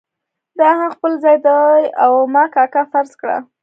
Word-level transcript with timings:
دا 0.59 0.69
هم 0.79 0.89
خپل 0.97 1.13
ځای 1.23 1.37
دی 1.45 1.81
او 2.03 2.11
ما 2.33 2.43
کاکا 2.55 2.83
فرض 2.91 3.11
کړه. 3.21 3.37